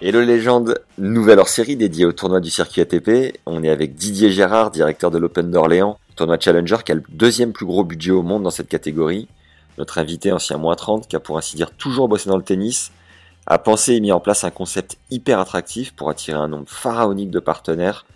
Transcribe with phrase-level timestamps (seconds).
[0.00, 3.36] Hello légende, nouvelle hors série dédiée au tournoi du circuit ATP.
[3.46, 7.52] On est avec Didier Gérard, directeur de l'Open d'Orléans, tournoi Challenger qui a le deuxième
[7.52, 9.26] plus gros budget au monde dans cette catégorie.
[9.76, 12.92] Notre invité, ancien moins 30, qui a pour ainsi dire toujours bossé dans le tennis,
[13.48, 17.32] a pensé et mis en place un concept hyper attractif pour attirer un nombre pharaonique
[17.32, 18.06] de partenaires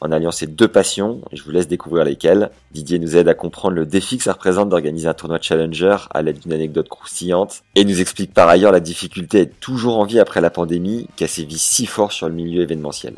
[0.00, 2.50] en alliant ces deux passions, je vous laisse découvrir lesquelles.
[2.72, 6.22] Didier nous aide à comprendre le défi que ça représente d'organiser un tournoi Challenger à
[6.22, 10.18] l'aide d'une anecdote croustillante et nous explique par ailleurs la difficulté à toujours en vie
[10.18, 13.14] après la pandémie qui a sévi si fort sur le milieu événementiel.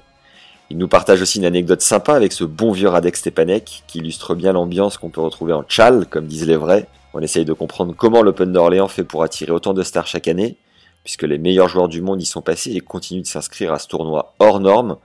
[0.70, 4.34] Il nous partage aussi une anecdote sympa avec ce bon vieux Radek Stepanek qui illustre
[4.34, 6.88] bien l'ambiance qu'on peut retrouver en Chal, comme disent les vrais.
[7.14, 10.56] On essaye de comprendre comment l'Open d'Orléans fait pour attirer autant de stars chaque année,
[11.04, 13.86] puisque les meilleurs joueurs du monde y sont passés et continuent de s'inscrire à ce
[13.86, 14.96] tournoi hors norme,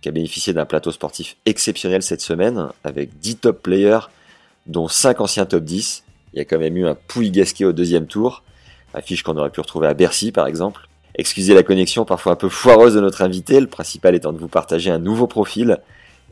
[0.00, 4.08] qui a bénéficié d'un plateau sportif exceptionnel cette semaine, avec 10 top players,
[4.66, 6.04] dont 5 anciens top 10.
[6.32, 8.42] Il y a quand même eu un Pouille Gasquet au deuxième tour,
[8.94, 10.88] affiche qu'on aurait pu retrouver à Bercy par exemple.
[11.14, 14.48] Excusez la connexion parfois un peu foireuse de notre invité, le principal étant de vous
[14.48, 15.78] partager un nouveau profil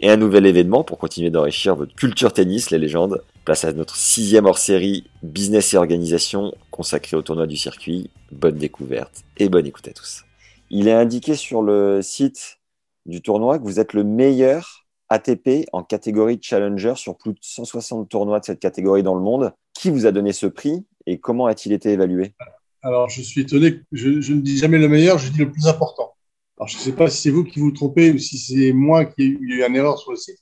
[0.01, 3.23] et un nouvel événement pour continuer d'enrichir votre culture tennis, les légendes.
[3.45, 8.11] Place à notre sixième hors-série Business et Organisation consacré au tournoi du circuit.
[8.33, 10.25] Bonne découverte et bonne écoute à tous.
[10.70, 12.59] Il est indiqué sur le site
[13.07, 18.09] du tournoi que vous êtes le meilleur ATP en catégorie Challenger sur plus de 160
[18.09, 19.53] tournois de cette catégorie dans le monde.
[19.75, 22.35] Qui vous a donné ce prix et comment a-t-il été évalué?
[22.83, 25.67] Alors, je suis étonné, je, je, ne dis jamais le meilleur, je dis le plus
[25.67, 26.15] important.
[26.59, 29.05] Alors, je ne sais pas si c'est vous qui vous trompez ou si c'est moi
[29.05, 30.39] qui ai eu, une erreur sur le site.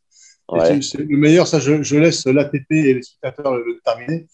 [0.49, 0.79] Ouais.
[0.99, 4.27] Le meilleur, ça, je, je laisse l'ATP et les spectateurs le, le terminer.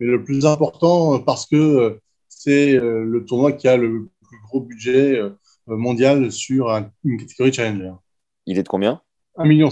[0.00, 1.98] Mais le plus important, parce que
[2.28, 5.30] c'est euh, le tournoi qui a le plus gros budget euh,
[5.66, 7.92] mondial sur un, une catégorie Challenger.
[8.46, 9.00] Il est de combien?
[9.36, 9.70] 1,7 million.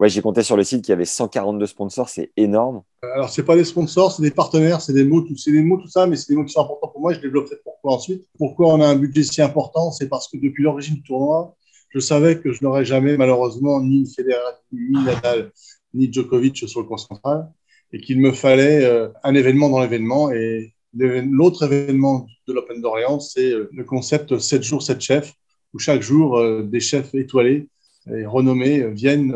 [0.00, 2.82] Ouais, j'ai compté sur le site qu'il y avait 142 sponsors, c'est énorme.
[3.02, 5.76] Alors, c'est pas des sponsors, c'est des partenaires, c'est des mots, tout, c'est des mots,
[5.76, 7.12] tout ça, mais c'est des mots qui sont importants pour moi.
[7.12, 8.26] Je développerai pourquoi ensuite.
[8.38, 11.54] Pourquoi on a un budget si important C'est parce que depuis l'origine du tournoi,
[11.90, 14.38] je savais que je n'aurais jamais, malheureusement, ni Federer,
[14.72, 15.52] ni Nadal,
[15.92, 17.50] ni Djokovic sur le coin central,
[17.92, 20.30] et qu'il me fallait euh, un événement dans l'événement.
[20.30, 25.34] Et l'autre événement de l'Open d'Orient, c'est euh, le concept 7 jours, 7 chefs,
[25.72, 27.68] où chaque jour, euh, des chefs étoilés
[28.12, 29.34] et renommés viennent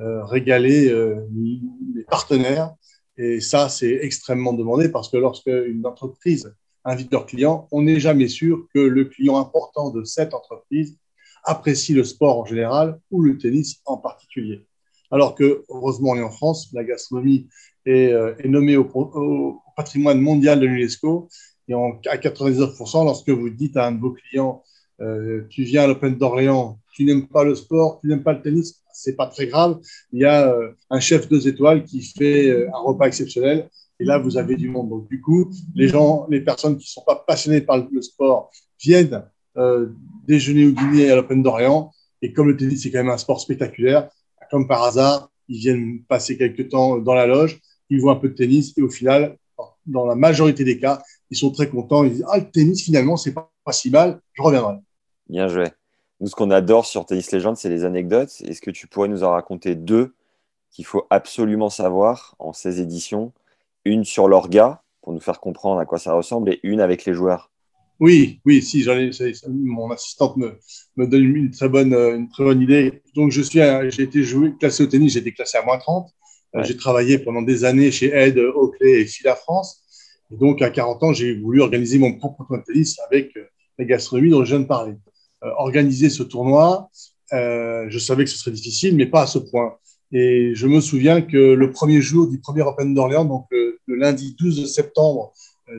[0.00, 0.92] euh, régaler
[1.94, 2.74] les partenaires.
[3.16, 8.00] Et ça, c'est extrêmement demandé parce que lorsque une entreprise invite leurs clients, on n'est
[8.00, 10.98] jamais sûr que le client important de cette entreprise
[11.44, 14.66] apprécie le sport en général ou le tennis en particulier.
[15.14, 17.46] Alors que, heureusement, on est en France, la gastronomie
[17.86, 21.28] est, euh, nommée au, patrimoine mondial de l'UNESCO.
[21.68, 24.64] Et à 99%, lorsque vous dites à un de vos clients,
[25.00, 28.42] euh, tu viens à l'Open d'Orléans, tu n'aimes pas le sport, tu n'aimes pas le
[28.42, 29.78] tennis, c'est pas très grave.
[30.12, 33.68] Il y a euh, un chef deux étoiles qui fait un repas exceptionnel.
[34.00, 34.88] Et là, vous avez du monde.
[34.88, 38.50] Donc, du coup, les gens, les personnes qui ne sont pas passionnées par le sport
[38.80, 39.22] viennent
[40.26, 41.92] déjeuner ou dîner à l'Open d'Orient.
[42.20, 44.08] Et comme le tennis, c'est quand même un sport spectaculaire,
[44.54, 47.60] comme par hasard, ils viennent passer quelques temps dans la loge,
[47.90, 49.36] ils voient un peu de tennis et au final,
[49.84, 52.04] dans la majorité des cas, ils sont très contents.
[52.04, 54.76] Ils disent Ah, le tennis, finalement, c'est pas, si mal, je reviendrai.
[55.28, 55.64] Bien joué.
[56.20, 58.30] Nous, ce qu'on adore sur Tennis Legend, c'est les anecdotes.
[58.42, 60.14] Est-ce que tu pourrais nous en raconter deux
[60.70, 63.32] qu'il faut absolument savoir en ces éditions?
[63.84, 67.12] Une sur l'orga, pour nous faire comprendre à quoi ça ressemble, et une avec les
[67.12, 67.50] joueurs.
[68.00, 69.10] Oui, oui, si, j'en ai,
[69.48, 70.58] mon assistante me,
[70.96, 73.02] me donne une très, bonne, une très bonne idée.
[73.14, 76.10] Donc, je suis, j'ai été joué, classé au tennis, j'ai été classé à moins 30.
[76.54, 76.64] Ouais.
[76.64, 79.82] J'ai travaillé pendant des années chez Ed, Oakley et Fila France.
[80.32, 83.32] Et donc, à 40 ans, j'ai voulu organiser mon propre tournoi de tennis avec
[83.78, 84.94] la gastronomie dont je viens de parler.
[85.44, 86.90] Euh, organiser ce tournoi,
[87.32, 89.76] euh, je savais que ce serait difficile, mais pas à ce point.
[90.12, 93.96] Et je me souviens que le premier jour du premier Open d'Orléans, donc le, le,
[93.96, 95.32] lundi 12 septembre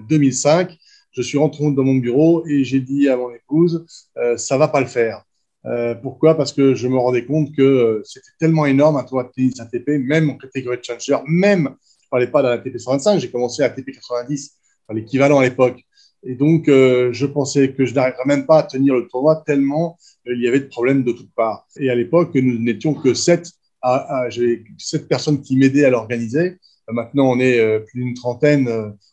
[0.09, 0.77] 2005,
[1.15, 3.85] je suis rentré dans mon bureau et j'ai dit à mon épouse,
[4.17, 5.23] euh, ça va pas le faire.
[5.65, 6.35] Euh, pourquoi?
[6.35, 9.59] Parce que je me rendais compte que euh, c'était tellement énorme un tournoi de tennis
[9.59, 13.63] ATP, même en catégorie de challenger, même, je parlais pas d'un ATP 125, j'ai commencé
[13.63, 14.57] à ATP 90,
[14.87, 15.81] enfin, l'équivalent à l'époque.
[16.23, 19.97] Et donc, euh, je pensais que je n'arriverais même pas à tenir le tournoi tellement
[20.27, 21.67] il y avait de problèmes de toutes parts.
[21.77, 23.51] Et à l'époque, nous n'étions que sept,
[23.81, 24.27] à,
[24.79, 26.57] sept personnes qui m'aidaient à l'organiser.
[26.87, 28.67] Maintenant, on est plus d'une trentaine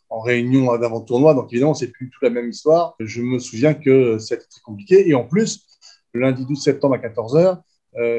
[0.09, 2.95] en réunion d'avant-tournoi, donc évidemment, c'est plus toute la même histoire.
[2.99, 5.09] Je me souviens que c'était très compliqué.
[5.09, 5.65] Et en plus,
[6.13, 7.61] le lundi 12 septembre à 14h,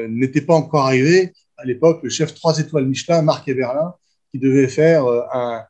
[0.09, 3.93] n'était pas encore arrivé à l'époque le chef 3 étoiles Michelin, Marc Everlin,
[4.31, 5.21] qui devait faire euh,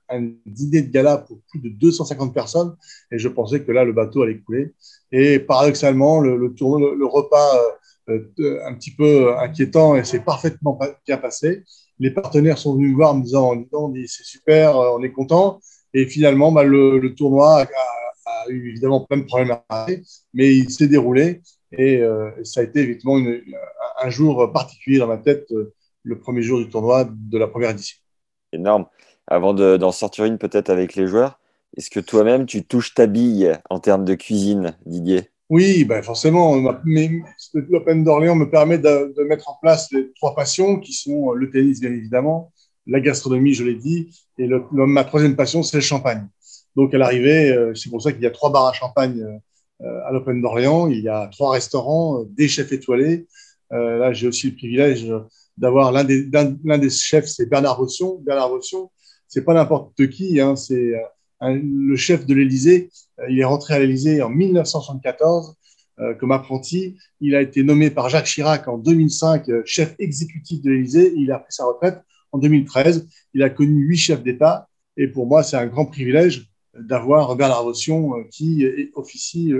[0.09, 2.75] un, dîner de gala pour plus de 250 personnes.
[3.11, 4.73] Et je pensais que là, le bateau allait couler.
[5.11, 6.33] Et paradoxalement, le,
[7.05, 7.59] repas
[8.09, 11.63] euh, euh, un petit peu inquiétant et s'est parfaitement bien passé.
[11.99, 15.11] Les partenaires sont venus me voir en me disant, on dit c'est super, on est
[15.11, 15.61] content.
[15.95, 20.03] Et finalement, bah, le, le, tournoi a, a, eu évidemment plein de problèmes à arrêter,
[20.33, 21.41] mais il s'est déroulé.
[21.71, 23.41] Et euh, ça a été une,
[23.99, 25.51] un jour particulier dans ma tête,
[26.03, 27.97] le premier jour du tournoi de la première édition
[28.55, 28.85] énorme.
[29.27, 31.39] Avant d'en sortir une peut-être avec les joueurs,
[31.77, 35.29] est-ce que toi-même tu touches ta bille en termes de cuisine, Didier?
[35.49, 36.55] Oui, ben forcément.
[37.53, 41.51] L'Open d'Orléans me permet de, de, mettre en place les trois passions qui sont le
[41.51, 42.51] tennis, bien évidemment,
[42.87, 46.27] la gastronomie, je l'ai dit, et ma troisième passion, c'est le champagne.
[46.75, 49.21] Donc à l'arrivée, euh, c'est pour ça qu'il y a trois bars à champagne
[49.81, 53.27] euh, à l'Open d'Orléans, il y a trois restaurants, euh, des chefs étoilés.
[53.71, 55.11] là, j'ai aussi le privilège
[55.57, 58.19] d'avoir l'un des, chefs, c'est Bernard Rossion.
[58.25, 58.91] Bernard Rossion,
[59.27, 60.93] c'est pas n'importe qui, hein, c'est
[61.41, 62.89] le chef de l'Élysée.
[63.29, 65.55] Il est rentré à l'Élysée en 1974
[66.01, 66.97] euh, comme apprenti.
[67.21, 71.13] Il a été nommé par Jacques Chirac en 2005 euh, chef exécutif de l'Élysée.
[71.15, 72.01] Il a pris sa retraite
[72.35, 73.07] en 2013.
[73.33, 74.67] Il a connu huit chefs d'État.
[74.97, 78.65] Et pour moi, c'est un grand privilège d'avoir Bernard Rossion qui
[78.95, 79.53] officie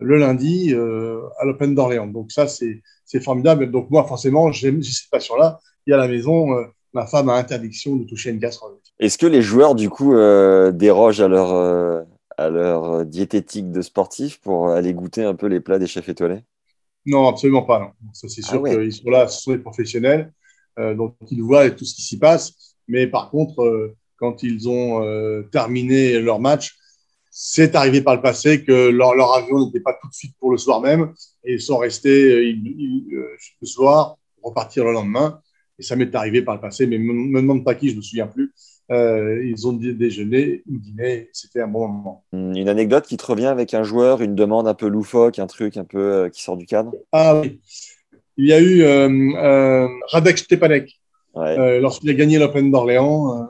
[0.00, 2.06] le lundi à l'Open d'Orléans.
[2.06, 3.70] Donc ça, c'est formidable.
[3.70, 5.58] Donc moi, forcément, j'ai cette passion-là.
[5.88, 8.76] Et à la maison, euh, ma femme a interdiction de toucher une casserole.
[9.00, 12.02] Est-ce que les joueurs, du coup, euh, dérogent à leur, euh,
[12.36, 16.44] à leur diététique de sportif pour aller goûter un peu les plats des chefs étoilés?
[17.06, 17.80] Non, absolument pas.
[17.80, 17.90] Non.
[18.12, 20.30] Ça, c'est sûr ah qu'ils sont là, ce sont des professionnels,
[20.78, 22.76] donc ils voient tout ce qui s'y passe.
[22.86, 25.02] Mais par contre, quand ils ont
[25.50, 26.78] terminé leur match,
[27.40, 30.50] c'est arrivé par le passé que leur, leur avion n'était pas tout de suite pour
[30.50, 31.12] le soir même
[31.44, 32.52] et ils sont restés euh,
[33.12, 35.40] euh, le soir pour repartir le lendemain.
[35.78, 37.98] Et ça m'est arrivé par le passé, mais ne me, demande pas qui, je ne
[37.98, 38.52] me souviens plus.
[38.90, 42.24] Euh, ils ont déjeuné ou dîné, c'était un bon moment.
[42.32, 45.76] Une anecdote qui te revient avec un joueur, une demande un peu loufoque, un truc
[45.76, 46.92] un peu euh, qui sort du cadre?
[47.12, 47.60] Ah oui.
[48.38, 50.98] Il y a eu euh, Radek Stepanek.
[51.34, 51.80] Ouais.
[51.80, 53.48] Lorsqu'il a gagné l'Open d'Orléans,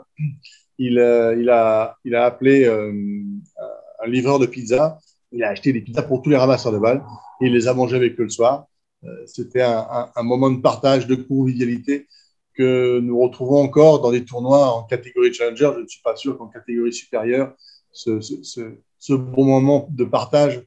[0.79, 0.95] il,
[1.39, 4.99] il, a, il a appelé un livreur de pizza.
[5.33, 7.03] Il a acheté des pizzas pour tous les ramasseurs de balles
[7.41, 8.67] et il les a mangés avec eux le soir.
[9.05, 12.09] Euh, c'était un, un, un, moment de partage, de convivialité
[12.55, 15.71] que nous retrouvons encore dans des tournois en catégorie challenger.
[15.77, 17.55] Je ne suis pas sûr qu'en catégorie supérieure,
[17.93, 18.61] ce, ce, ce,
[18.99, 20.63] ce, bon moment de partage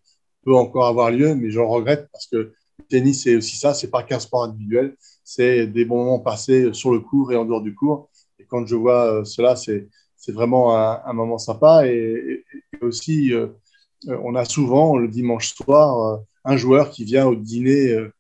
[0.46, 2.54] peut encore avoir lieu, mais je le regrette parce que
[2.90, 6.92] tennis, c'est aussi ça, c'est pas qu'un sport individuel, c'est des bons moments passés sur
[6.92, 8.10] le court et en dehors du court.
[8.40, 9.88] Et quand je vois euh, cela, c'est
[10.30, 11.88] vraiment un, moment sympa.
[11.88, 12.44] Et,
[12.74, 13.34] et aussi,
[14.08, 18.12] euh, on a souvent le dimanche soir euh, un joueur qui vient au dîner euh,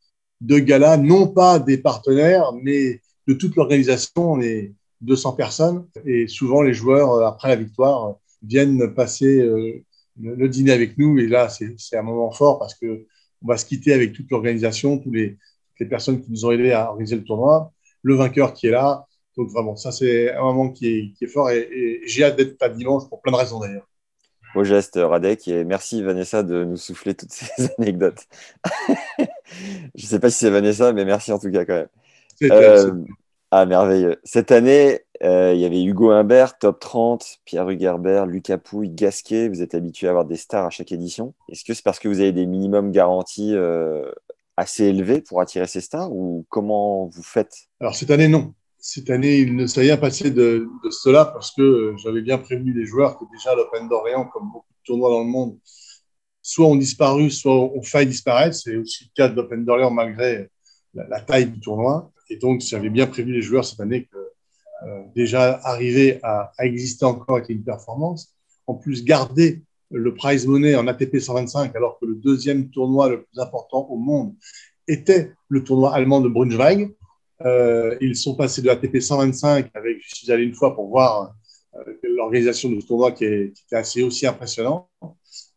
[0.41, 4.33] de gala, non pas des partenaires, mais de toute l'organisation.
[4.33, 9.43] On est 200 personnes et souvent les joueurs, après la victoire, viennent passer
[10.19, 11.17] le dîner avec nous.
[11.19, 13.05] Et là, c'est un moment fort parce que
[13.43, 16.51] on va se quitter avec toute l'organisation, tous les, toutes les personnes qui nous ont
[16.51, 17.71] aidés à organiser le tournoi,
[18.03, 19.05] le vainqueur qui est là,
[19.37, 22.37] donc vraiment, ça c'est un moment qui est, qui est fort et, et j'ai hâte
[22.37, 23.87] d'être à dimanche pour plein de raisons d'ailleurs.
[24.53, 28.27] Beau geste Radek et merci Vanessa de nous souffler toutes ces anecdotes.
[29.95, 31.87] Je ne sais pas si c'est Vanessa, mais merci en tout cas quand même.
[32.43, 32.91] Euh,
[33.51, 34.19] ah merveilleux.
[34.23, 39.49] Cette année, euh, il y avait Hugo Humbert, top 30, Pierre Hugerbert, Lucas Pouille, Gasquet.
[39.49, 41.33] Vous êtes habitué à avoir des stars à chaque édition.
[41.49, 44.09] Est-ce que c'est parce que vous avez des minimums garantis euh,
[44.57, 47.69] assez élevés pour attirer ces stars ou comment vous faites?
[47.79, 51.93] Alors cette année, non cette année, il ne s'est rien passé de, cela parce que
[52.03, 55.29] j'avais bien prévenu les joueurs que déjà l'Open d'Orléans, comme beaucoup de tournois dans le
[55.29, 55.57] monde,
[56.41, 58.55] soit ont disparu, soit ont failli disparaître.
[58.55, 60.49] C'est aussi le cas de l'Open d'Orléans malgré
[60.95, 62.11] la, taille du tournoi.
[62.31, 64.17] Et donc, j'avais bien prévenu les joueurs cette année que
[64.87, 68.33] euh, déjà arriver à, exister encore avec une performance,
[68.67, 69.61] en plus garder
[69.91, 73.97] le prize money en ATP 125 alors que le deuxième tournoi le plus important au
[73.97, 74.33] monde
[74.87, 76.95] était le tournoi allemand de Braunschweig
[77.45, 81.35] euh, ils sont passés de ATP 125 avec, je suis allé une fois pour voir
[81.75, 84.89] euh, l'organisation de ce tournoi qui, est, était assez aussi impressionnant.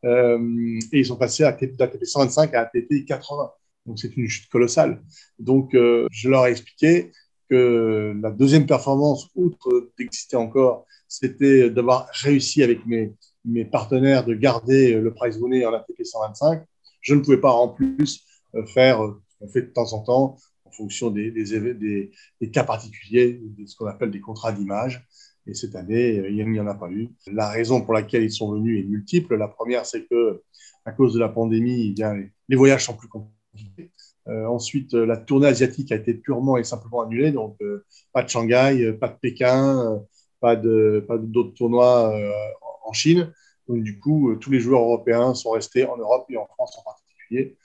[0.03, 3.53] Et ils sont passés d'ATP 125 à ATP 80.
[3.87, 5.03] Donc c'est une chute colossale.
[5.39, 7.13] Donc euh, je leur ai expliqué
[7.51, 13.13] que la deuxième performance, outre d'exister encore, c'était d'avoir réussi avec mes,
[13.67, 16.65] partenaires de garder le prize money en ATP 125.
[17.03, 18.25] Je ne pouvais pas en plus
[18.55, 18.99] euh, faire
[19.39, 20.37] qu'on fait de temps en temps,
[20.77, 25.07] fonction des, des, cas particuliers, de ce qu'on appelle des contrats d'image.
[25.47, 27.11] Et cette année, il n'y en a pas eu.
[27.27, 29.37] La raison pour laquelle ils sont venus est multiple.
[29.37, 30.43] La première, c'est que
[30.87, 31.95] à cause de la pandémie,
[32.49, 33.44] les voyages sont plus compliqués.
[34.29, 38.29] Euh, ensuite, la tournée asiatique a été purement et simplement annulée, donc euh, pas de
[38.29, 40.03] Shanghai, pas de Pékin,
[40.41, 42.15] pas de pas d'autres tournois
[42.87, 43.33] en Chine.
[43.69, 46.83] Donc du coup, tous les joueurs européens sont restés en Europe et en France en
[46.83, 47.57] particulier.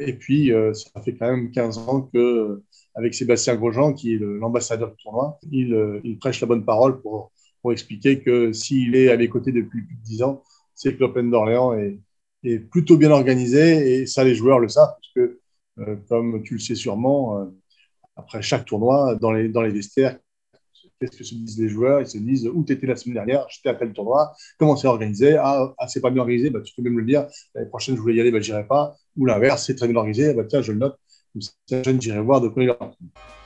[0.00, 2.62] et puis, ça fait quand même 15 ans que
[2.94, 5.38] avec Sébastien Grosjean, qui est l'ambassadeur du tournoi.
[5.52, 9.52] Euh, il, prêche la bonne parole pour, pour expliquer que s'il est à mes côtés
[9.52, 10.42] depuis plus de 10 ans,
[10.74, 11.98] c'est que l'Open d'Orléans est,
[12.44, 15.30] est, plutôt bien organisé et ça, les joueurs le savent, puisque,
[15.78, 17.44] euh, comme tu le sais sûrement, euh,
[18.16, 20.18] après chaque tournoi, dans les, dans les vestiaires,
[21.00, 22.00] qu'est-ce que se disent les joueurs?
[22.00, 23.46] Ils se disent où tu étais la semaine dernière?
[23.48, 24.32] J'étais à tel tournoi.
[24.58, 25.36] Comment c'est organisé?
[25.36, 26.50] Ah, ah c'est pas bien organisé?
[26.50, 27.26] Bah, Tu peux même le dire.
[27.54, 28.94] L'année prochaine, je voulais y aller, bah, j'irai pas.
[29.16, 30.34] Ou l'inverse, c'est très bien organisé.
[30.34, 30.98] Bah, tiens, je le note
[32.24, 32.50] voir de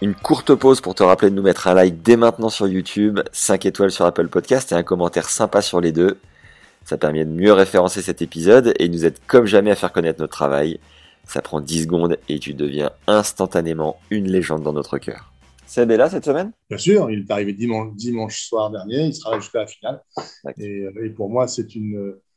[0.01, 3.21] Une courte pause pour te rappeler de nous mettre un like dès maintenant sur YouTube,
[3.33, 6.19] 5 étoiles sur Apple Podcast et un commentaire sympa sur les deux.
[6.85, 10.21] Ça permet de mieux référencer cet épisode et nous aide comme jamais à faire connaître
[10.21, 10.79] notre travail.
[11.27, 15.33] Ça prend 10 secondes et tu deviens instantanément une légende dans notre cœur.
[15.67, 16.53] Seb est là cette semaine?
[16.69, 20.03] Bien sûr, il est arrivé dimanche, dimanche soir dernier, il sera jusqu'à la finale.
[20.59, 21.67] Et, et, pour moi, c'est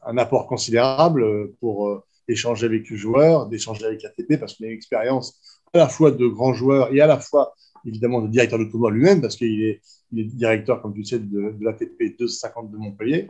[0.06, 4.70] un apport considérable pour euh, d'échanger avec les joueurs, d'échanger avec ATP, parce qu'il a
[4.70, 7.54] une expérience à la fois de grand joueur et à la fois,
[7.86, 9.82] évidemment, de directeur de tournoi lui-même, parce qu'il est,
[10.14, 13.28] il est, directeur, comme tu sais, de, de l'ATP 250 de Montpellier.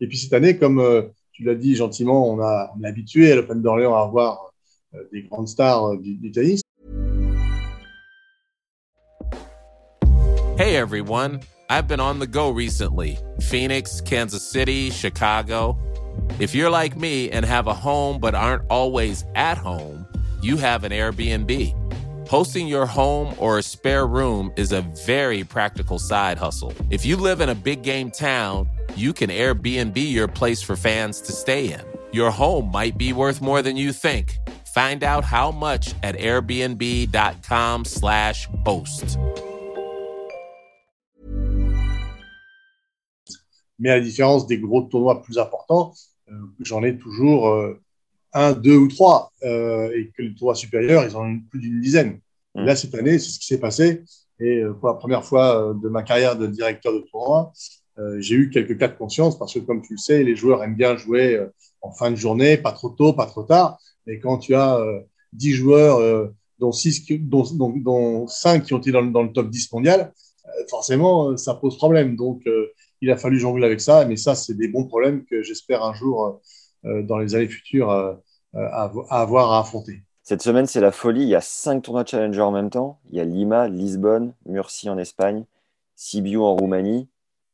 [0.00, 3.34] Et puis cette année, comme euh, tu l'as dit gentiment, on, a, on est habitué
[3.34, 4.52] l'Open d'Orléans à avoir
[4.94, 6.60] euh, des grandes stars euh, du, du tennis.
[10.58, 13.18] Hey everyone, I've been on the go recently.
[13.40, 15.78] Phoenix, Kansas City, Chicago.
[16.40, 20.06] If you're like me and have a home but aren't always at home,
[20.42, 21.74] you have an Airbnb.
[22.28, 26.72] Hosting your home or a spare room is a very practical side hustle.
[26.90, 31.22] If you live in a big game town, you can Airbnb your place for fans
[31.22, 31.80] to stay in.
[32.12, 34.36] Your home might be worth more than you think.
[34.74, 39.18] Find out how much at airbnb.com/slash host.
[43.78, 45.94] Mais à la différence des gros tournois plus importants,
[46.28, 47.80] Euh, j'en ai toujours euh,
[48.32, 51.80] un, deux ou trois, euh, et que les tournois supérieurs, ils en ont plus d'une
[51.80, 52.20] dizaine.
[52.54, 52.64] Mmh.
[52.64, 54.02] Là, cette année, c'est ce qui s'est passé.
[54.38, 57.52] Et pour la première fois de ma carrière de directeur de tournoi,
[58.18, 60.76] j'ai eu quelques cas de conscience parce que, comme tu le sais, les joueurs aiment
[60.76, 61.42] bien jouer
[61.80, 63.78] en fin de journée, pas trop tôt, pas trop tard.
[64.06, 64.78] Mais quand tu as
[65.32, 69.72] 10 joueurs, dont, six, dont, dont, dont 5 qui ont été dans, le top 10
[69.72, 70.12] mondial,
[70.68, 72.16] forcément, ça pose problème.
[72.16, 72.42] Donc,
[73.00, 75.94] il a fallu jongler avec ça, mais ça, c'est des bons problèmes que j'espère un
[75.94, 76.40] jour,
[76.86, 78.14] euh, dans les années futures, euh,
[78.54, 78.68] euh,
[79.10, 80.02] avoir à affronter.
[80.22, 81.22] Cette semaine, c'est la folie.
[81.22, 82.98] Il y a cinq tournois Challenger en même temps.
[83.10, 85.44] Il y a Lima, Lisbonne, Murcie en Espagne,
[85.94, 87.08] Sibiu en Roumanie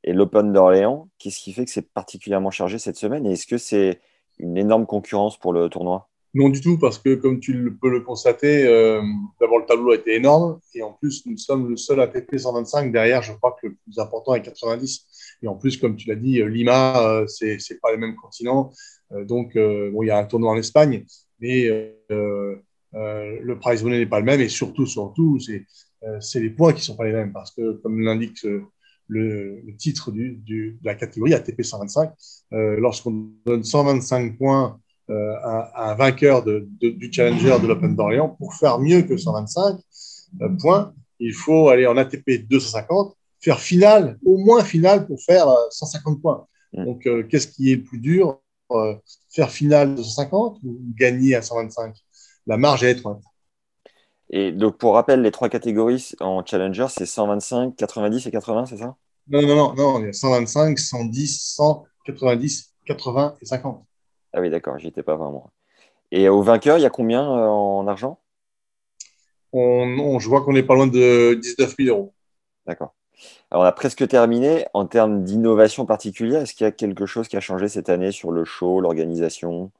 [0.04, 1.08] et l'Open d'Orléans.
[1.18, 3.26] Qu'est-ce qui fait que c'est particulièrement chargé cette semaine?
[3.26, 4.00] Et est-ce que c'est
[4.38, 6.08] une énorme concurrence pour le tournoi?
[6.34, 9.02] Non du tout, parce que comme tu peux le constater, euh,
[9.38, 12.90] d'abord le tableau a été énorme, et en plus nous sommes le seul ATP 125.
[12.90, 15.06] Derrière, je crois que le plus important est 90.
[15.42, 18.16] Et en plus, comme tu l'as dit, euh, Lima, euh, c'est c'est pas le même
[18.16, 18.70] continent,
[19.12, 21.04] euh, donc bon, il y a un tournoi en Espagne,
[21.40, 21.68] mais
[22.08, 26.96] le prize money n'est pas le même, et surtout, surtout, c'est les points qui sont
[26.96, 28.46] pas les mêmes, parce que comme l'indique
[29.12, 32.10] le, le, titre du, du, de la catégorie ATP 125,
[32.50, 35.34] lorsqu'on donne 125 points euh,
[35.74, 39.76] un, vainqueur de, du Challenger de l'Open d'Orléans, pour faire mieux que 125
[40.40, 45.46] euh, points, il faut aller en ATP 250, faire finale, au moins finale pour faire
[45.70, 46.46] 150 euh, points.
[46.72, 48.40] Donc, qu'est-ce qui est le plus dur
[49.28, 51.94] Faire finale de 150 ou gagner à 125
[52.46, 53.20] La marge est étroite.
[54.32, 58.78] Et donc, pour rappel, les trois catégories en Challenger, c'est 125, 90 et 80, c'est
[58.78, 58.96] ça?
[59.28, 63.84] Non, non, non, non, il y a 125, 110, 100, 90, 80 et 50.
[64.32, 65.50] Ah oui, d'accord, j'y étais pas vraiment.
[66.10, 68.18] Et au vainqueur, il y a combien euh, en argent?
[69.52, 72.14] On, Je vois qu'on n'est pas loin de 19 000 euros.
[72.66, 72.94] D'accord.
[73.50, 74.66] Alors, on a presque terminé.
[74.74, 78.12] En termes d'innovation particulière, est-ce qu'il y a quelque chose qui a changé cette année
[78.12, 79.70] sur le show, l'organisation?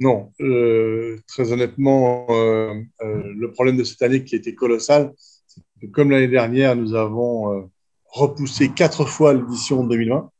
[0.00, 0.32] Non.
[0.40, 5.12] Euh, très honnêtement, euh, le problème de cette année qui était colossal,
[5.46, 7.68] c'est que comme l'année dernière, nous avons
[8.06, 10.30] repoussé quatre fois l'édition 2020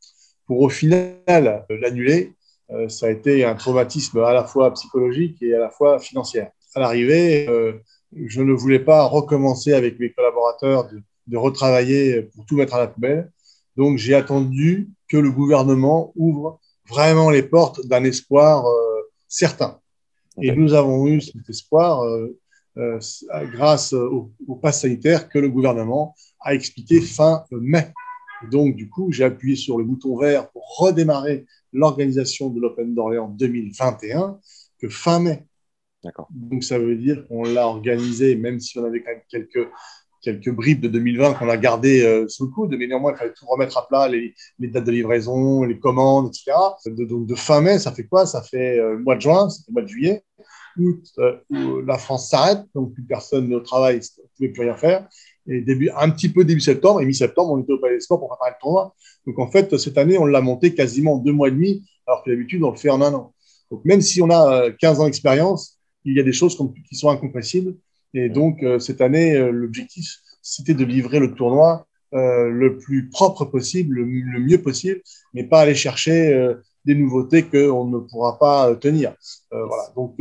[0.46, 2.34] pour au final l'annuler
[2.70, 6.42] euh, ça a été un traumatisme à la fois psychologique et à la fois financier.
[6.74, 7.80] À l'arrivée, euh,
[8.12, 12.80] je ne voulais pas recommencer avec mes collaborateurs de, de, retravailler pour tout mettre à
[12.80, 13.30] la poubelle.
[13.76, 18.64] Donc, j'ai attendu que le gouvernement ouvre vraiment les portes d'un espoir
[19.28, 19.78] certain.
[20.40, 22.38] Et nous avons eu cet espoir euh,
[22.76, 22.98] euh,
[23.52, 27.92] grâce au, au pass sanitaire que le gouvernement a expliqué fin mai.
[28.50, 33.28] Donc, du coup, j'ai appuyé sur le bouton vert pour redémarrer l'organisation de l'Open d'Orléans
[33.28, 34.38] 2021
[34.80, 35.44] que fin mai.
[36.30, 39.68] Donc, ça veut dire qu'on l'a organisé, même si on avait quand même quelques,
[40.28, 43.32] quelques bribes de 2020 qu'on a gardées euh, sous le coude, mais néanmoins, il fallait
[43.32, 46.52] tout remettre à plat, les, dates de livraison, les commandes, etc.
[46.86, 48.26] donc, de fin mai, ça fait quoi?
[48.26, 50.22] Ça fait euh, mois de juin, le mois de juillet,
[50.78, 54.76] août, euh, où la France s'arrête, donc plus personne ne travaille, ne pouvait plus rien
[54.76, 55.08] faire.
[55.46, 58.18] Et début, un petit peu début septembre, et mi-septembre, on était au Palais des Sports
[58.18, 58.94] pour préparer le tournoi.
[59.26, 62.30] Donc, en fait, cette année, on l'a monté quasiment deux mois et demi, alors que
[62.30, 63.32] d'habitude, on le fait en un an.
[63.70, 66.56] Donc, même si on a 15 ans d'expérience, il y a des choses
[66.86, 67.74] qui sont incompressibles.
[68.14, 73.10] Et donc, euh, cette année, euh, l'objectif, c'était de livrer le tournoi euh, le plus
[73.10, 75.00] propre possible, le, mieux possible,
[75.34, 76.54] mais pas aller chercher
[76.86, 79.14] des nouveautés qu'on ne pourra pas tenir.
[79.50, 79.92] voilà.
[79.94, 80.16] Donc,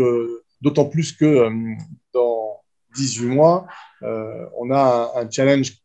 [0.62, 1.50] d'autant plus que
[2.13, 2.60] dans
[2.98, 3.67] 18 mois,
[4.01, 5.77] on a un, challenge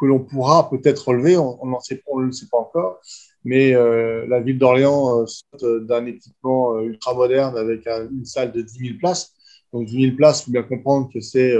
[0.00, 3.00] que l'on pourra peut-être relever, on, on, sait, on ne le sait pas encore,
[3.46, 5.24] mais euh, la ville d'Orléans
[5.62, 9.35] euh, d'un équipement euh, ultra moderne avec une salle de 10 000 places.
[9.72, 11.54] Donc 10 000 places, il faut bien comprendre que c'est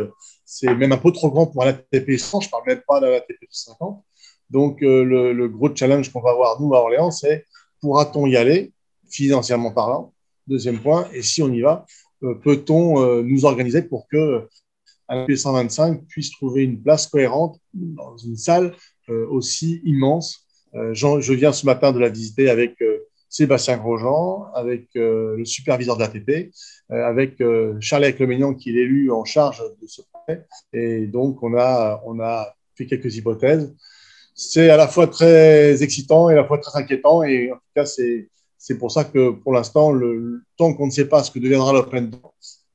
[0.44, 3.00] c'est même un peu trop grand pour un ATP 100, je ne parle même pas
[3.00, 4.04] d'un ATP 50.
[4.48, 7.44] Donc le, le, gros challenge qu'on va avoir nous à Orléans, c'est
[7.80, 8.72] pourra-t-on y aller
[9.10, 10.12] financièrement parlant?
[10.46, 11.84] Deuxième point, et si on y va,
[12.20, 14.46] peut-on nous organiser pour que
[15.08, 18.72] un ATP 125 puisse trouver une place cohérente dans une salle
[19.08, 20.46] aussi immense?
[20.76, 22.95] Euh, je viens ce matin de la visiter avec euh,
[23.36, 26.52] Sébastien Grosjean, avec euh, le superviseur de l'ATP,
[26.88, 27.42] avec
[27.80, 30.46] Charles Clémignon qui est l'élu en charge de ce projet.
[30.72, 33.74] Et donc, on a, on a fait quelques hypothèses.
[34.34, 37.24] C'est à la fois très excitant et à la fois très inquiétant.
[37.24, 40.92] Et en tout cas, c'est, c'est pour ça que pour l'instant, le, tant qu'on ne
[40.92, 42.12] sait pas ce que deviendra l'Open,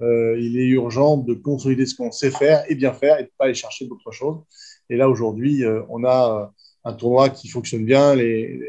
[0.01, 3.27] euh, il est urgent de consolider ce qu'on sait faire et bien faire et de
[3.27, 4.41] ne pas aller chercher d'autres choses.
[4.89, 6.53] Et là, aujourd'hui, on a
[6.83, 8.13] un tournoi qui fonctionne bien.
[8.15, 8.59] Les,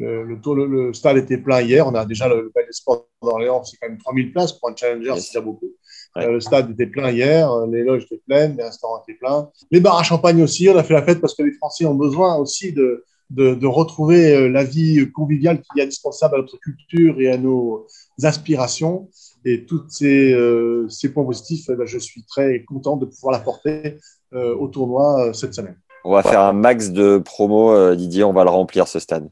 [0.00, 1.86] le, le, le, stade était plein hier.
[1.86, 4.76] On a déjà le, Palais des Sports d'Orléans, c'est quand même 3000 places pour un
[4.76, 5.70] challenger, c'est déjà beaucoup.
[6.16, 9.48] Euh, le stade était plein hier, les loges étaient pleines, les restaurants étaient pleins.
[9.70, 11.94] Les bars à champagne aussi, on a fait la fête parce que les Français ont
[11.94, 16.58] besoin aussi de, de, de retrouver euh, la vie conviviale qui est indispensable à notre
[16.58, 17.86] culture et à nos
[18.22, 19.08] aspirations.
[19.44, 23.32] Et tous ces, euh, ces points positifs, eh ben, je suis très content de pouvoir
[23.32, 23.96] l'apporter
[24.34, 25.76] euh, au tournoi cette semaine.
[26.04, 28.24] On va faire un max de promo, euh, Didier.
[28.24, 29.28] On va le remplir, ce stade.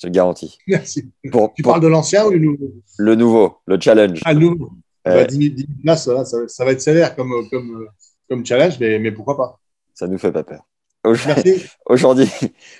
[0.00, 0.56] Je te le garantis.
[0.66, 1.10] Merci.
[1.22, 2.72] tu parles de l'ancien ou du nouveau?
[2.96, 4.22] Le nouveau, le challenge.
[4.24, 4.70] Ah, le nouveau.
[5.04, 5.96] 10 000,
[6.48, 7.86] ça, va être sévère comme, comme,
[8.26, 9.60] comme challenge, mais, mais pourquoi pas?
[9.92, 10.66] Ça nous fait pas peur.
[11.86, 12.28] Aujourd'hui,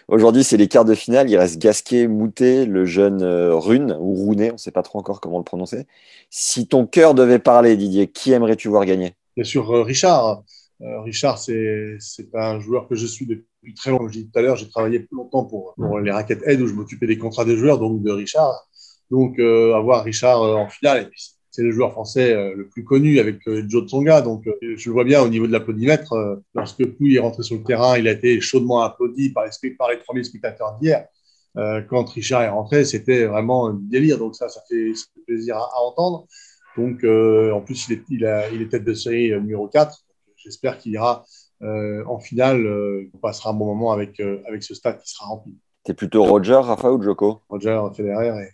[0.09, 1.29] aujourd'hui, c'est les quarts de finale.
[1.29, 4.99] Il reste Gasquet, Moutet, le jeune euh, Rune ou Rounet, on ne sait pas trop
[4.99, 5.87] encore comment le prononcer.
[6.31, 9.15] Si ton cœur devait parler, Didier, qui aimerais-tu voir gagner?
[9.37, 10.43] Bien sûr, euh, Richard.
[10.81, 11.99] Euh, Richard, c'est
[12.35, 13.47] un joueur que je suis depuis
[13.77, 14.09] très longtemps.
[14.09, 16.67] Je dit tout à l'heure, j'ai travaillé plus longtemps pour, pour les raquettes aide où
[16.67, 18.67] je m'occupais des contrats des joueurs, donc de Richard.
[19.11, 22.85] Donc, euh, avoir Richard euh, en finale, et puis c'est le joueur français le plus
[22.85, 24.21] connu avec Joe Tsonga.
[24.21, 26.15] Donc, je le vois bien au niveau de l'applaudimètre.
[26.55, 29.91] lorsque Pouille est rentré sur le terrain, il a été chaudement applaudi par les, par
[29.91, 31.09] les 3000 spectateurs d'hier.
[31.57, 34.17] quand Richard est rentré, c'était vraiment un délire.
[34.19, 34.93] Donc, ça, ça fait,
[35.27, 36.29] plaisir à, à entendre.
[36.77, 40.05] Donc, en plus, il est, il, a, il est tête de série numéro 4
[40.43, 41.25] j'espère qu'il ira
[41.63, 42.65] euh, en finale.
[42.67, 45.59] Euh, on passera un bon moment avec, euh, avec ce stade qui sera rempli.
[45.85, 47.43] Tu es plutôt Roger, Rafa ou Joko?
[47.51, 48.49] Roger Federer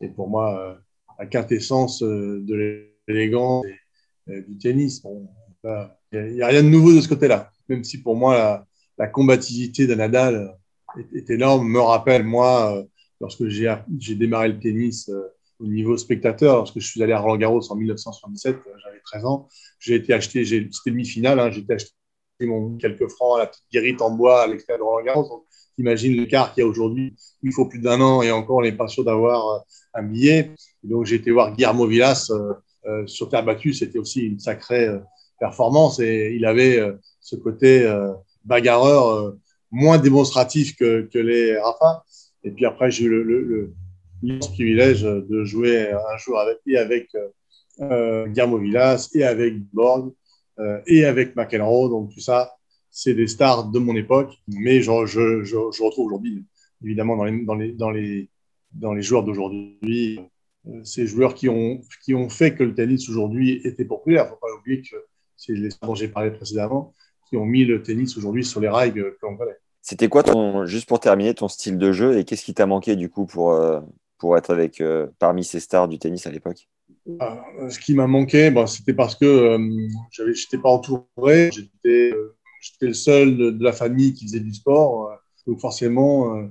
[0.00, 0.78] est, pour moi
[1.18, 3.64] la quintessence de l'élégance
[4.26, 5.00] du tennis.
[6.12, 8.66] Il n'y a, rien de nouveau de ce côté-là, même si pour moi
[8.98, 10.56] la, combativité de Nadal
[11.14, 11.68] est, énorme.
[11.68, 12.84] Me rappelle, moi,
[13.20, 15.08] lorsque j'ai démarré le tennis
[15.60, 19.48] au niveau spectateur, lorsque je suis allé à Roland Garros en 1977, j'avais 13 ans,
[19.78, 21.92] j'ai été acheté, c'était demi-finale, hein, j'ai été acheté
[22.46, 25.28] mon quelques francs à la petite guérite en bois à l'extérieur de Roland Garros.
[25.28, 25.44] Donc,
[25.78, 27.14] imagine le quart qu'il y a aujourd'hui.
[27.42, 29.58] Il faut plus d'un an et encore, on n'est pas sûr d'avoir euh,
[29.94, 30.50] un billet.
[30.84, 32.52] donc, j'ai été voir Guillermo Villas euh,
[32.86, 33.72] euh, sur terre battue.
[33.72, 34.88] C'était aussi une sacrée
[35.38, 36.80] performance et il avait
[37.20, 37.84] ce côté
[38.44, 39.34] bagarreur
[39.72, 42.04] moins démonstratif que, les Rafa.
[42.44, 43.74] Et puis après, j'ai eu le,
[44.52, 47.08] privilège de jouer un jour avec, et avec
[47.80, 50.12] Guillermo Villas et avec Borg
[50.86, 51.88] et avec McEnroe.
[51.88, 52.52] Donc tout ça,
[52.92, 54.90] c'est des stars de mon époque, mais je,
[55.82, 56.44] retrouve aujourd'hui,
[56.84, 60.20] évidemment, dans les, joueurs d'aujourd'hui,
[60.68, 61.80] euh, ces joueurs qui ont,
[62.28, 64.24] fait que le tennis aujourd'hui était populaire.
[64.24, 64.96] Il ne faut pas oublier que
[65.36, 66.94] c'est les stars dont j'ai parlé précédemment
[67.28, 69.56] qui ont mis le tennis aujourd'hui sur les rails que l'on connaît.
[69.80, 72.94] C'était quoi, ton, juste pour terminer, ton style de jeu et qu'est-ce qui t'a manqué
[72.94, 73.58] du coup pour,
[74.18, 74.54] pour être
[75.18, 76.68] parmi ces stars du tennis à l'époque?
[76.68, 82.12] euh, ce qui m'a manqué, bah, c'était parce que euh, je n'étais pas entouré, j'étais
[82.12, 82.36] euh,
[82.80, 85.10] le seul de, la famille qui faisait du sport.
[85.46, 86.46] Donc forcément, euh,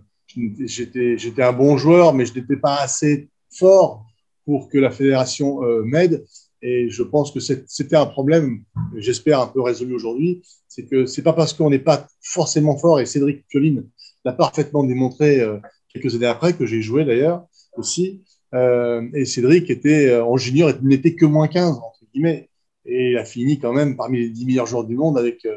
[0.66, 4.06] j'étais j'étais un bon joueur, mais je n'étais pas assez fort
[4.46, 6.26] pour que la fédération euh, m'aide.
[6.64, 8.64] Et je pense que c'était un problème,
[8.96, 13.00] j'espère un peu résolu aujourd'hui, c'est que c'est pas parce qu'on n'est pas forcément fort,
[13.00, 13.88] et Cédric Pioline
[14.26, 15.58] l'a parfaitement démontré euh,
[15.92, 18.22] quelques années après, que j'ai joué d'ailleurs aussi,
[18.54, 22.50] euh, et Cédric était euh, en junior, n'était que moins 15, entre guillemets,
[22.86, 25.48] et il a fini quand même parmi les 10 meilleurs joueurs du monde avec,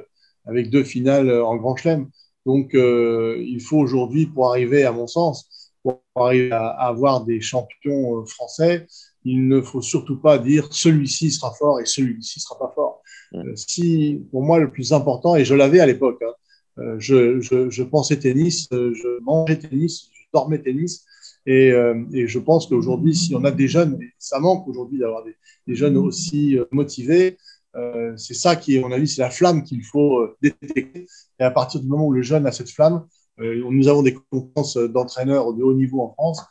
[0.44, 2.10] avec deux finales en Grand Chelem.
[2.44, 7.40] Donc il faut aujourd'hui, pour arriver à mon sens, pour arriver à, à avoir des
[7.40, 8.86] champions français,
[9.24, 13.02] il ne faut surtout pas dire celui-ci sera fort et celui-ci sera pas fort.
[13.34, 16.32] Euh, si, pour moi, le plus important, et je l'avais à l'époque, hein,
[16.78, 21.04] euh, je, je, je, pensais tennis, euh, je mangeais tennis, je dormais tennis,
[21.46, 21.72] et,
[22.12, 25.36] et je pense qu'aujourd'hui, si on a des jeunes, et ça manque aujourd'hui d'avoir des,
[25.66, 27.36] des, jeunes aussi motivés,
[27.76, 31.06] euh, c'est ça qui, à mon avis, c'est la flamme qu'il faut détecter.
[31.38, 33.06] Et à partir du moment où le jeune a cette flamme,
[33.40, 36.42] euh, nous avons des compétences d'entraîneurs de haut niveau en France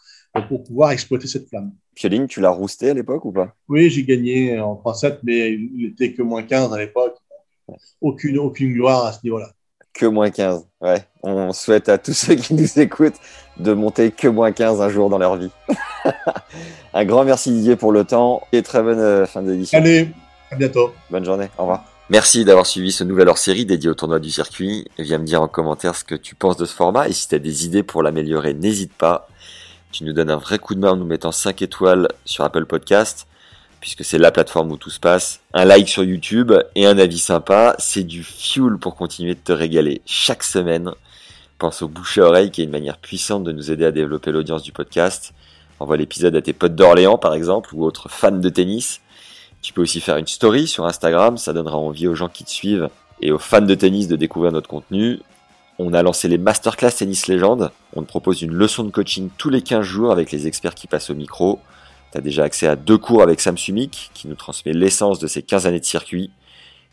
[0.50, 1.74] pour pouvoir exploiter cette flamme.
[1.96, 3.56] Pioline, tu l'as rousté à l'époque ou pas?
[3.70, 7.16] Oui, j'ai gagné en 3-7, mais il n'était que moins 15 à l'époque.
[8.02, 9.54] Aucune, aucune gloire à ce niveau-là.
[9.94, 11.06] Que moins 15, ouais.
[11.22, 13.20] On souhaite à tous ceux qui nous écoutent
[13.58, 15.52] de monter que moins 15 un jour dans leur vie.
[16.94, 19.78] un grand merci Didier pour le temps et très bonne euh, fin d'édition.
[19.78, 20.10] Allez,
[20.52, 20.94] à bientôt.
[21.10, 21.84] Bonne journée, au revoir.
[22.10, 24.86] Merci d'avoir suivi ce nouvel hors-série dédié au tournoi du circuit.
[25.00, 27.36] Viens me dire en commentaire ce que tu penses de ce format et si tu
[27.36, 29.28] as des idées pour l'améliorer, n'hésite pas
[29.94, 32.66] tu nous donnes un vrai coup de main en nous mettant 5 étoiles sur Apple
[32.66, 33.28] Podcast,
[33.84, 35.42] puisque c'est la plateforme où tout se passe.
[35.54, 39.52] Un like sur YouTube et un avis sympa, c'est du fuel pour continuer de te
[39.52, 40.92] régaler chaque semaine.
[41.58, 44.32] Pense au bouche à oreille qui est une manière puissante de nous aider à développer
[44.32, 45.34] l'audience du podcast.
[45.82, 49.02] Envoie l'épisode à tes potes d'Orléans par exemple ou autres fans de tennis.
[49.62, 52.52] Tu peux aussi faire une story sur Instagram, ça donnera envie aux gens qui te
[52.52, 52.88] suivent
[53.22, 55.20] et aux fans de tennis de découvrir notre contenu.
[55.78, 57.70] On a lancé les Masterclass Tennis Légende.
[57.98, 60.88] On te propose une leçon de coaching tous les 15 jours avec les experts qui
[60.88, 61.60] passent au micro.
[62.14, 65.26] Tu as déjà accès à deux cours avec Sam Sumik, qui nous transmet l'essence de
[65.26, 66.30] ses 15 années de circuit.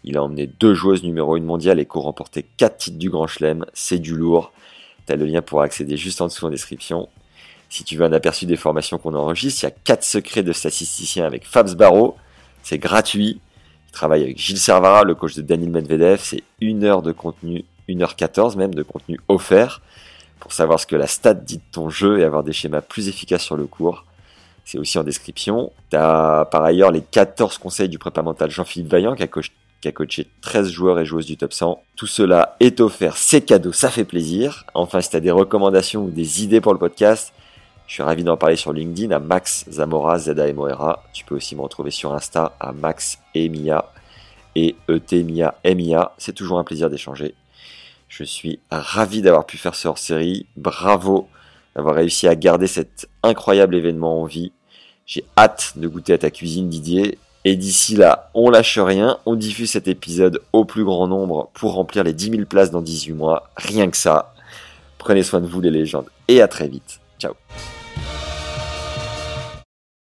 [0.03, 3.67] Il a emmené deux joueuses numéro 1 mondiale et co-remporté 4 titres du Grand Chelem.
[3.75, 4.51] C'est du lourd.
[5.07, 7.11] Tu as le lien pour accéder juste en dessous en description.
[7.69, 10.55] Si tu veux un aperçu des formations qu'on enregistre, il y a 4 secrets de
[10.55, 12.17] statisticiens avec Fabs Barreau.
[12.63, 13.43] C'est gratuit.
[13.89, 16.21] Il travaille avec Gilles Servara, le coach de Daniel Medvedev.
[16.23, 19.83] C'est une heure de contenu 1h14 même de contenu offert
[20.39, 23.09] pour savoir ce que la stat dit de ton jeu et avoir des schémas plus
[23.09, 24.07] efficaces sur le cours.
[24.65, 25.73] C'est aussi en description.
[25.91, 29.93] Tu as par ailleurs les 14 conseils du prépa mental Jean-Philippe Vaillant qui a, a,
[29.93, 31.83] coaché 13 joueurs et joueuses du top 100.
[31.97, 34.65] Tout cela est offert, c'est cadeau, ça fait plaisir.
[34.75, 37.33] Enfin, si tu as des recommandations ou des idées pour le podcast,
[37.91, 41.03] je suis ravi d'en parler sur LinkedIn à Max Zamora, Zeda et Moera.
[41.13, 43.91] Tu peux aussi me retrouver sur Insta à Max Emia
[44.55, 46.13] et Etemia Mia.
[46.17, 47.35] C'est toujours un plaisir d'échanger.
[48.09, 50.47] Je suis ravi d'avoir pu faire ce hors-série.
[50.57, 51.29] Bravo
[51.75, 54.53] d'avoir réussi à garder cet incroyable événement en vie.
[55.07, 57.19] J'ai hâte de goûter à ta cuisine, Didier.
[57.45, 61.73] Et d'ici là, on lâche rien, on diffuse cet épisode au plus grand nombre pour
[61.73, 63.51] remplir les 10 000 places dans 18 mois.
[63.57, 64.35] Rien que ça.
[64.99, 67.01] Prenez soin de vous les légendes et à très vite.
[67.19, 67.33] Ciao.